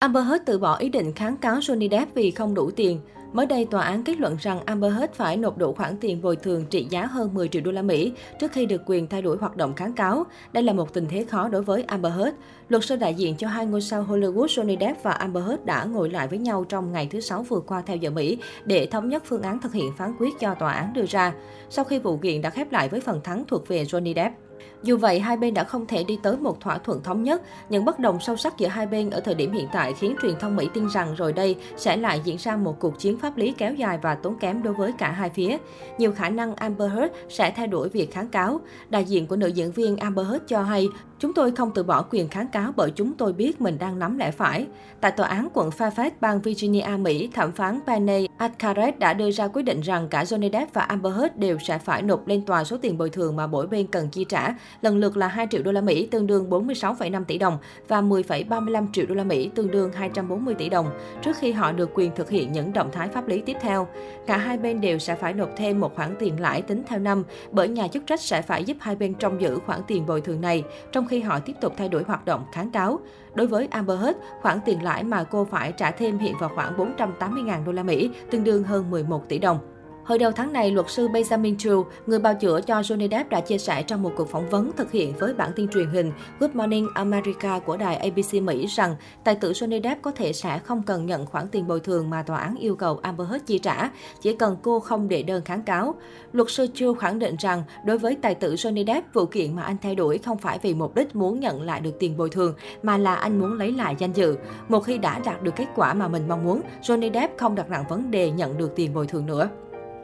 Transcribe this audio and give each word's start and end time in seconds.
Amber 0.00 0.26
Heard 0.26 0.42
từ 0.46 0.58
bỏ 0.58 0.76
ý 0.76 0.88
định 0.88 1.12
kháng 1.12 1.36
cáo 1.36 1.58
Johnny 1.58 1.90
Depp 1.90 2.14
vì 2.14 2.30
không 2.30 2.54
đủ 2.54 2.70
tiền. 2.70 3.00
Mới 3.32 3.46
đây, 3.46 3.64
tòa 3.64 3.82
án 3.82 4.02
kết 4.02 4.20
luận 4.20 4.36
rằng 4.40 4.60
Amber 4.64 4.92
Heard 4.94 5.12
phải 5.12 5.36
nộp 5.36 5.58
đủ 5.58 5.72
khoản 5.72 5.96
tiền 6.00 6.22
bồi 6.22 6.36
thường 6.36 6.64
trị 6.70 6.86
giá 6.90 7.06
hơn 7.06 7.34
10 7.34 7.48
triệu 7.48 7.62
đô 7.62 7.70
la 7.70 7.82
Mỹ 7.82 8.12
trước 8.40 8.52
khi 8.52 8.66
được 8.66 8.82
quyền 8.86 9.06
thay 9.06 9.22
đổi 9.22 9.36
hoạt 9.36 9.56
động 9.56 9.74
kháng 9.74 9.92
cáo. 9.92 10.24
Đây 10.52 10.62
là 10.62 10.72
một 10.72 10.94
tình 10.94 11.06
thế 11.10 11.24
khó 11.24 11.48
đối 11.48 11.62
với 11.62 11.82
Amber 11.82 12.12
Heard. 12.12 12.36
Luật 12.68 12.84
sư 12.84 12.96
đại 12.96 13.14
diện 13.14 13.36
cho 13.36 13.48
hai 13.48 13.66
ngôi 13.66 13.80
sao 13.80 14.06
Hollywood 14.08 14.46
Johnny 14.46 14.80
Depp 14.80 15.02
và 15.02 15.10
Amber 15.10 15.44
Heard 15.44 15.64
đã 15.64 15.84
ngồi 15.84 16.10
lại 16.10 16.28
với 16.28 16.38
nhau 16.38 16.64
trong 16.68 16.92
ngày 16.92 17.08
thứ 17.10 17.20
Sáu 17.20 17.42
vừa 17.42 17.60
qua 17.60 17.82
theo 17.86 17.96
giờ 17.96 18.10
Mỹ 18.10 18.38
để 18.64 18.86
thống 18.86 19.08
nhất 19.08 19.22
phương 19.26 19.42
án 19.42 19.60
thực 19.60 19.72
hiện 19.72 19.92
phán 19.98 20.14
quyết 20.18 20.40
do 20.40 20.54
tòa 20.54 20.72
án 20.72 20.92
đưa 20.92 21.06
ra. 21.06 21.32
Sau 21.70 21.84
khi 21.84 21.98
vụ 21.98 22.16
kiện 22.16 22.42
đã 22.42 22.50
khép 22.50 22.72
lại 22.72 22.88
với 22.88 23.00
phần 23.00 23.20
thắng 23.24 23.44
thuộc 23.48 23.68
về 23.68 23.84
Johnny 23.84 24.14
Depp. 24.14 24.49
Dù 24.82 24.96
vậy, 24.96 25.20
hai 25.20 25.36
bên 25.36 25.54
đã 25.54 25.64
không 25.64 25.86
thể 25.86 26.04
đi 26.04 26.18
tới 26.22 26.36
một 26.36 26.60
thỏa 26.60 26.78
thuận 26.78 27.02
thống 27.02 27.22
nhất. 27.22 27.42
Những 27.68 27.84
bất 27.84 27.98
đồng 27.98 28.20
sâu 28.20 28.36
sắc 28.36 28.58
giữa 28.58 28.68
hai 28.68 28.86
bên 28.86 29.10
ở 29.10 29.20
thời 29.20 29.34
điểm 29.34 29.52
hiện 29.52 29.68
tại 29.72 29.92
khiến 29.92 30.16
truyền 30.22 30.34
thông 30.40 30.56
Mỹ 30.56 30.68
tin 30.74 30.88
rằng 30.88 31.14
rồi 31.14 31.32
đây 31.32 31.56
sẽ 31.76 31.96
lại 31.96 32.20
diễn 32.24 32.36
ra 32.38 32.56
một 32.56 32.80
cuộc 32.80 32.98
chiến 32.98 33.18
pháp 33.18 33.36
lý 33.36 33.54
kéo 33.58 33.74
dài 33.74 33.98
và 34.02 34.14
tốn 34.14 34.38
kém 34.38 34.62
đối 34.62 34.74
với 34.74 34.92
cả 34.98 35.10
hai 35.10 35.30
phía. 35.30 35.56
Nhiều 35.98 36.12
khả 36.12 36.28
năng 36.28 36.54
Amber 36.54 36.92
Heard 36.92 37.14
sẽ 37.28 37.50
thay 37.50 37.66
đổi 37.66 37.88
việc 37.88 38.12
kháng 38.12 38.28
cáo. 38.28 38.60
Đại 38.88 39.04
diện 39.04 39.26
của 39.26 39.36
nữ 39.36 39.46
diễn 39.46 39.72
viên 39.72 39.96
Amber 39.96 40.26
Heard 40.26 40.44
cho 40.46 40.62
hay, 40.62 40.88
chúng 41.18 41.34
tôi 41.34 41.50
không 41.50 41.70
từ 41.74 41.82
bỏ 41.82 42.02
quyền 42.10 42.28
kháng 42.28 42.48
cáo 42.48 42.72
bởi 42.76 42.90
chúng 42.90 43.12
tôi 43.12 43.32
biết 43.32 43.60
mình 43.60 43.78
đang 43.78 43.98
nắm 43.98 44.18
lẽ 44.18 44.30
phải. 44.30 44.66
Tại 45.00 45.12
tòa 45.12 45.28
án 45.28 45.48
quận 45.54 45.70
Fairfax, 45.78 46.10
bang 46.20 46.40
Virginia, 46.40 46.96
Mỹ, 46.98 47.30
thẩm 47.34 47.52
phán 47.52 47.80
Penny 47.86 48.28
Alcaret 48.36 48.98
đã 48.98 49.14
đưa 49.14 49.30
ra 49.30 49.48
quyết 49.48 49.62
định 49.62 49.80
rằng 49.80 50.08
cả 50.08 50.24
Johnny 50.24 50.52
Depp 50.52 50.74
và 50.74 50.82
Amber 50.82 51.14
Heard 51.14 51.36
đều 51.36 51.58
sẽ 51.58 51.78
phải 51.78 52.02
nộp 52.02 52.26
lên 52.26 52.44
tòa 52.44 52.64
số 52.64 52.76
tiền 52.82 52.98
bồi 52.98 53.10
thường 53.10 53.36
mà 53.36 53.46
mỗi 53.46 53.66
bên 53.66 53.86
cần 53.86 54.08
chi 54.08 54.24
trả 54.28 54.49
lần 54.82 54.96
lượt 54.96 55.16
là 55.16 55.28
2 55.28 55.46
triệu 55.50 55.62
đô 55.62 55.72
la 55.72 55.80
Mỹ 55.80 56.08
tương 56.10 56.26
đương 56.26 56.50
46,5 56.50 57.24
tỷ 57.24 57.38
đồng 57.38 57.58
và 57.88 58.00
10,35 58.00 58.86
triệu 58.92 59.06
đô 59.06 59.14
la 59.14 59.24
Mỹ 59.24 59.50
tương 59.54 59.70
đương 59.70 59.92
240 59.92 60.54
tỷ 60.54 60.68
đồng 60.68 60.86
trước 61.22 61.36
khi 61.40 61.52
họ 61.52 61.72
được 61.72 61.90
quyền 61.94 62.14
thực 62.14 62.30
hiện 62.30 62.52
những 62.52 62.72
động 62.72 62.90
thái 62.92 63.08
pháp 63.08 63.28
lý 63.28 63.40
tiếp 63.40 63.56
theo. 63.60 63.88
Cả 64.26 64.36
hai 64.36 64.58
bên 64.58 64.80
đều 64.80 64.98
sẽ 64.98 65.14
phải 65.14 65.32
nộp 65.32 65.50
thêm 65.56 65.80
một 65.80 65.96
khoản 65.96 66.14
tiền 66.18 66.40
lãi 66.40 66.62
tính 66.62 66.82
theo 66.86 66.98
năm 66.98 67.24
bởi 67.50 67.68
nhà 67.68 67.88
chức 67.88 68.06
trách 68.06 68.20
sẽ 68.20 68.42
phải 68.42 68.64
giúp 68.64 68.76
hai 68.80 68.96
bên 68.96 69.14
trông 69.14 69.40
giữ 69.40 69.58
khoản 69.66 69.80
tiền 69.86 70.06
bồi 70.06 70.20
thường 70.20 70.40
này 70.40 70.64
trong 70.92 71.06
khi 71.06 71.20
họ 71.20 71.38
tiếp 71.38 71.54
tục 71.60 71.74
thay 71.76 71.88
đổi 71.88 72.02
hoạt 72.06 72.24
động 72.24 72.44
kháng 72.52 72.70
cáo. 72.70 73.00
Đối 73.34 73.46
với 73.46 73.68
Amber 73.70 74.00
Heard, 74.00 74.18
khoản 74.40 74.58
tiền 74.64 74.82
lãi 74.82 75.04
mà 75.04 75.24
cô 75.24 75.44
phải 75.44 75.72
trả 75.72 75.90
thêm 75.90 76.18
hiện 76.18 76.34
vào 76.40 76.50
khoảng 76.54 76.76
480.000 76.98 77.64
đô 77.64 77.72
la 77.72 77.82
Mỹ, 77.82 78.10
tương 78.30 78.44
đương 78.44 78.62
hơn 78.62 78.90
11 78.90 79.28
tỷ 79.28 79.38
đồng. 79.38 79.79
Hồi 80.10 80.18
đầu 80.18 80.32
tháng 80.32 80.52
này, 80.52 80.70
luật 80.70 80.90
sư 80.90 81.08
Benjamin 81.08 81.56
Chu, 81.58 81.84
người 82.06 82.18
bào 82.18 82.34
chữa 82.34 82.60
cho 82.60 82.80
Johnny 82.80 83.10
Depp 83.10 83.30
đã 83.30 83.40
chia 83.40 83.58
sẻ 83.58 83.82
trong 83.82 84.02
một 84.02 84.12
cuộc 84.16 84.28
phỏng 84.28 84.48
vấn 84.50 84.70
thực 84.76 84.92
hiện 84.92 85.14
với 85.18 85.34
bản 85.34 85.52
tin 85.56 85.68
truyền 85.68 85.88
hình 85.88 86.12
Good 86.40 86.50
Morning 86.54 86.88
America 86.94 87.58
của 87.58 87.76
đài 87.76 87.96
ABC 87.96 88.34
Mỹ 88.42 88.66
rằng 88.66 88.96
tài 89.24 89.34
tử 89.34 89.52
Johnny 89.52 89.82
Depp 89.82 90.02
có 90.02 90.10
thể 90.10 90.32
sẽ 90.32 90.58
không 90.58 90.82
cần 90.82 91.06
nhận 91.06 91.26
khoản 91.26 91.48
tiền 91.48 91.66
bồi 91.66 91.80
thường 91.80 92.10
mà 92.10 92.22
tòa 92.22 92.38
án 92.38 92.56
yêu 92.56 92.76
cầu 92.76 92.98
Amber 93.02 93.28
Heard 93.28 93.44
chi 93.46 93.58
trả, 93.58 93.90
chỉ 94.20 94.36
cần 94.36 94.56
cô 94.62 94.80
không 94.80 95.08
đệ 95.08 95.22
đơn 95.22 95.42
kháng 95.44 95.62
cáo. 95.62 95.94
Luật 96.32 96.50
sư 96.50 96.66
Chu 96.74 96.94
khẳng 96.94 97.18
định 97.18 97.36
rằng 97.38 97.62
đối 97.86 97.98
với 97.98 98.16
tài 98.22 98.34
tử 98.34 98.54
Johnny 98.54 98.86
Depp, 98.86 99.14
vụ 99.14 99.26
kiện 99.26 99.56
mà 99.56 99.62
anh 99.62 99.76
thay 99.82 99.94
đổi 99.94 100.18
không 100.18 100.38
phải 100.38 100.58
vì 100.62 100.74
mục 100.74 100.94
đích 100.94 101.16
muốn 101.16 101.40
nhận 101.40 101.62
lại 101.62 101.80
được 101.80 101.98
tiền 101.98 102.16
bồi 102.16 102.30
thường, 102.30 102.54
mà 102.82 102.98
là 102.98 103.14
anh 103.14 103.38
muốn 103.40 103.58
lấy 103.58 103.72
lại 103.72 103.96
danh 103.98 104.12
dự. 104.12 104.36
Một 104.68 104.80
khi 104.80 104.98
đã 104.98 105.18
đạt 105.18 105.42
được 105.42 105.56
kết 105.56 105.66
quả 105.76 105.94
mà 105.94 106.08
mình 106.08 106.28
mong 106.28 106.44
muốn, 106.44 106.60
Johnny 106.82 107.12
Depp 107.12 107.38
không 107.38 107.54
đặt 107.54 107.70
nặng 107.70 107.84
vấn 107.88 108.10
đề 108.10 108.30
nhận 108.30 108.58
được 108.58 108.72
tiền 108.76 108.94
bồi 108.94 109.06
thường 109.06 109.26
nữa. 109.26 109.48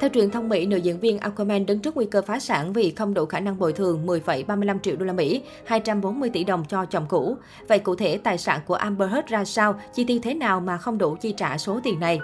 Theo 0.00 0.10
truyền 0.14 0.30
thông 0.30 0.48
Mỹ, 0.48 0.66
nữ 0.66 0.76
diễn 0.76 1.00
viên 1.00 1.18
Aquaman 1.18 1.66
đứng 1.66 1.78
trước 1.78 1.96
nguy 1.96 2.06
cơ 2.06 2.22
phá 2.22 2.38
sản 2.38 2.72
vì 2.72 2.90
không 2.90 3.14
đủ 3.14 3.26
khả 3.26 3.40
năng 3.40 3.58
bồi 3.58 3.72
thường 3.72 4.06
10,35 4.06 4.78
triệu 4.78 4.96
đô 4.96 5.04
la 5.04 5.12
Mỹ, 5.12 5.42
240 5.66 6.30
tỷ 6.30 6.44
đồng 6.44 6.64
cho 6.68 6.84
chồng 6.84 7.06
cũ. 7.08 7.36
Vậy 7.68 7.78
cụ 7.78 7.94
thể 7.94 8.18
tài 8.18 8.38
sản 8.38 8.60
của 8.66 8.74
Amber 8.74 9.10
Heard 9.10 9.28
ra 9.28 9.44
sao, 9.44 9.80
chi 9.94 10.04
tiêu 10.04 10.18
thế 10.22 10.34
nào 10.34 10.60
mà 10.60 10.78
không 10.78 10.98
đủ 10.98 11.16
chi 11.20 11.34
trả 11.36 11.58
số 11.58 11.80
tiền 11.82 12.00
này? 12.00 12.20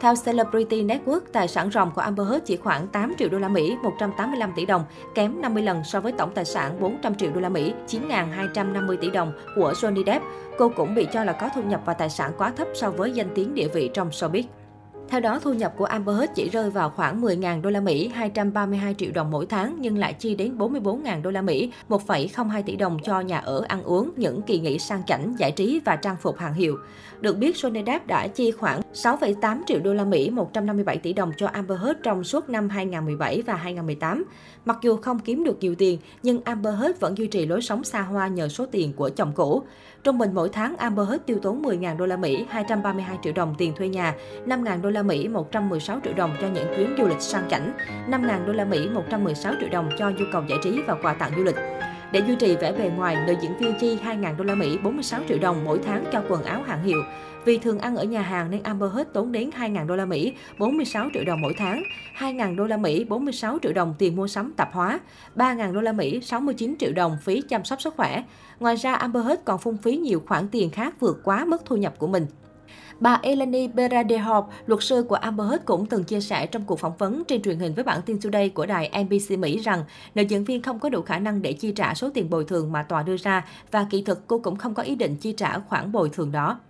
Theo 0.00 0.14
Celebrity 0.24 0.82
Network, 0.82 1.20
tài 1.32 1.48
sản 1.48 1.70
ròng 1.70 1.90
của 1.94 2.00
Amber 2.00 2.28
Heard 2.28 2.44
chỉ 2.44 2.56
khoảng 2.56 2.88
8 2.88 3.14
triệu 3.18 3.28
đô 3.28 3.38
la 3.38 3.48
Mỹ, 3.48 3.76
185 3.82 4.52
tỷ 4.56 4.66
đồng, 4.66 4.84
kém 5.14 5.40
50 5.40 5.62
lần 5.62 5.84
so 5.84 6.00
với 6.00 6.12
tổng 6.12 6.30
tài 6.34 6.44
sản 6.44 6.80
400 6.80 7.14
triệu 7.14 7.30
đô 7.32 7.40
la 7.40 7.48
Mỹ, 7.48 7.72
9.250 7.88 8.96
tỷ 8.96 9.10
đồng 9.10 9.32
của 9.56 9.72
Johnny 9.72 10.04
Depp. 10.06 10.24
Cô 10.58 10.68
cũng 10.68 10.94
bị 10.94 11.06
cho 11.12 11.24
là 11.24 11.32
có 11.32 11.48
thu 11.54 11.62
nhập 11.62 11.80
và 11.84 11.94
tài 11.94 12.10
sản 12.10 12.32
quá 12.38 12.52
thấp 12.56 12.68
so 12.74 12.90
với 12.90 13.12
danh 13.12 13.28
tiếng 13.34 13.54
địa 13.54 13.68
vị 13.68 13.90
trong 13.94 14.08
showbiz. 14.08 14.42
Theo 15.12 15.20
đó, 15.20 15.38
thu 15.42 15.52
nhập 15.52 15.72
của 15.76 15.84
Amber 15.84 16.16
Heard 16.16 16.32
chỉ 16.34 16.48
rơi 16.48 16.70
vào 16.70 16.90
khoảng 16.90 17.22
10.000 17.22 17.62
đô 17.62 17.70
la 17.70 17.80
Mỹ, 17.80 18.08
232 18.08 18.94
triệu 18.98 19.10
đồng 19.14 19.30
mỗi 19.30 19.46
tháng 19.46 19.76
nhưng 19.80 19.98
lại 19.98 20.12
chi 20.12 20.34
đến 20.34 20.58
44.000 20.58 21.22
đô 21.22 21.30
la 21.30 21.42
Mỹ, 21.42 21.72
1,02 21.88 22.62
tỷ 22.62 22.76
đồng 22.76 22.98
cho 23.04 23.20
nhà 23.20 23.38
ở, 23.38 23.64
ăn 23.68 23.82
uống, 23.82 24.10
những 24.16 24.42
kỳ 24.42 24.60
nghỉ 24.60 24.78
sang 24.78 25.02
chảnh, 25.06 25.34
giải 25.38 25.52
trí 25.52 25.80
và 25.84 25.96
trang 25.96 26.16
phục 26.20 26.38
hàng 26.38 26.54
hiệu. 26.54 26.78
Được 27.20 27.38
biết, 27.38 27.56
Johnny 27.56 27.84
Depp 27.86 28.06
đã 28.06 28.26
chi 28.26 28.50
khoảng 28.50 28.80
6,8 28.94 29.62
triệu 29.66 29.78
đô 29.80 29.94
la 29.94 30.04
Mỹ, 30.04 30.30
157 30.30 30.96
tỷ 30.96 31.12
đồng 31.12 31.32
cho 31.36 31.46
Amber 31.46 31.80
Heard 31.80 32.00
trong 32.02 32.24
suốt 32.24 32.48
năm 32.48 32.68
2017 32.68 33.42
và 33.42 33.54
2018. 33.54 34.24
Mặc 34.64 34.78
dù 34.82 34.96
không 34.96 35.18
kiếm 35.18 35.44
được 35.44 35.58
nhiều 35.60 35.74
tiền, 35.74 35.98
nhưng 36.22 36.40
Amber 36.44 36.74
Heard 36.78 37.00
vẫn 37.00 37.18
duy 37.18 37.26
trì 37.26 37.46
lối 37.46 37.62
sống 37.62 37.84
xa 37.84 38.00
hoa 38.00 38.28
nhờ 38.28 38.48
số 38.48 38.66
tiền 38.66 38.92
của 38.92 39.10
chồng 39.10 39.32
cũ. 39.34 39.62
Trung 40.04 40.18
bình 40.18 40.30
mỗi 40.34 40.48
tháng, 40.48 40.76
Amber 40.76 41.08
Heard 41.08 41.24
tiêu 41.26 41.38
tốn 41.42 41.62
10.000 41.62 41.96
đô 41.96 42.06
la 42.06 42.16
Mỹ, 42.16 42.46
232 42.48 43.18
triệu 43.22 43.32
đồng 43.32 43.54
tiền 43.58 43.72
thuê 43.74 43.88
nhà, 43.88 44.14
5.000 44.46 44.80
đô 44.82 44.90
la 44.90 45.01
Mỹ, 45.02 45.28
116 45.28 46.00
triệu 46.04 46.12
đồng 46.14 46.36
cho 46.40 46.48
những 46.48 46.66
chuyến 46.76 46.94
du 46.98 47.06
lịch 47.06 47.20
sang 47.20 47.48
chảnh, 47.50 47.72
5.000 48.10 48.46
đô 48.46 48.52
la 48.52 48.64
Mỹ, 48.64 48.88
116 48.88 49.54
triệu 49.60 49.68
đồng 49.68 49.90
cho 49.98 50.10
nhu 50.10 50.24
cầu 50.32 50.42
giải 50.48 50.58
trí 50.62 50.82
và 50.86 50.94
quà 51.02 51.14
tặng 51.14 51.32
du 51.36 51.44
lịch. 51.44 51.56
Để 52.12 52.22
duy 52.26 52.36
trì 52.36 52.56
vẻ 52.56 52.72
bề 52.72 52.90
ngoài, 52.96 53.16
nữ 53.26 53.34
diễn 53.42 53.56
viên 53.58 53.74
chi 53.80 53.98
2.000 54.04 54.36
đô 54.36 54.44
la 54.44 54.54
Mỹ, 54.54 54.78
46 54.82 55.20
triệu 55.28 55.38
đồng 55.38 55.64
mỗi 55.64 55.78
tháng 55.86 56.04
cho 56.12 56.22
quần 56.28 56.42
áo 56.42 56.62
hàng 56.62 56.84
hiệu. 56.84 57.02
Vì 57.44 57.58
thường 57.58 57.78
ăn 57.78 57.96
ở 57.96 58.04
nhà 58.04 58.22
hàng 58.22 58.50
nên 58.50 58.62
Amber 58.62 58.92
Heard 58.92 59.10
tốn 59.12 59.32
đến 59.32 59.50
2.000 59.58 59.86
đô 59.86 59.96
la 59.96 60.04
Mỹ, 60.04 60.32
46 60.58 61.08
triệu 61.14 61.24
đồng 61.24 61.40
mỗi 61.40 61.54
tháng, 61.58 61.82
2.000 62.18 62.56
đô 62.56 62.64
la 62.64 62.76
Mỹ, 62.76 63.04
46 63.04 63.58
triệu 63.62 63.72
đồng 63.72 63.94
tiền 63.98 64.16
mua 64.16 64.28
sắm 64.28 64.52
tạp 64.56 64.72
hóa, 64.72 65.00
3.000 65.36 65.72
đô 65.72 65.80
la 65.80 65.92
Mỹ, 65.92 66.20
69 66.22 66.76
triệu 66.78 66.92
đồng 66.92 67.18
phí 67.22 67.42
chăm 67.48 67.64
sóc 67.64 67.80
sức 67.82 67.94
khỏe. 67.96 68.22
Ngoài 68.60 68.76
ra, 68.76 68.94
Amber 68.94 69.24
Heard 69.26 69.42
còn 69.44 69.58
phung 69.58 69.76
phí 69.76 69.96
nhiều 69.96 70.22
khoản 70.26 70.48
tiền 70.48 70.70
khác 70.70 71.00
vượt 71.00 71.20
quá 71.24 71.44
mức 71.44 71.62
thu 71.64 71.76
nhập 71.76 71.94
của 71.98 72.06
mình. 72.06 72.26
Bà 73.00 73.18
Eleni 73.22 73.68
Beradehov, 73.68 74.44
luật 74.66 74.82
sư 74.82 75.06
của 75.08 75.14
Amber 75.14 75.48
Heard 75.50 75.64
cũng 75.64 75.86
từng 75.86 76.04
chia 76.04 76.20
sẻ 76.20 76.46
trong 76.46 76.64
cuộc 76.64 76.78
phỏng 76.78 76.96
vấn 76.96 77.22
trên 77.28 77.42
truyền 77.42 77.58
hình 77.58 77.74
với 77.74 77.84
bản 77.84 78.00
tin 78.06 78.20
Today 78.20 78.48
của 78.48 78.66
đài 78.66 79.04
NBC 79.04 79.38
Mỹ 79.38 79.58
rằng 79.58 79.84
nữ 80.14 80.22
diễn 80.22 80.44
viên 80.44 80.62
không 80.62 80.78
có 80.78 80.88
đủ 80.88 81.02
khả 81.02 81.18
năng 81.18 81.42
để 81.42 81.52
chi 81.52 81.72
trả 81.72 81.94
số 81.94 82.10
tiền 82.14 82.30
bồi 82.30 82.44
thường 82.44 82.72
mà 82.72 82.82
tòa 82.82 83.02
đưa 83.02 83.16
ra 83.16 83.46
và 83.70 83.86
kỳ 83.90 84.02
thực 84.02 84.26
cô 84.26 84.38
cũng 84.38 84.56
không 84.56 84.74
có 84.74 84.82
ý 84.82 84.94
định 84.94 85.16
chi 85.16 85.32
trả 85.32 85.58
khoản 85.58 85.92
bồi 85.92 86.08
thường 86.08 86.32
đó. 86.32 86.60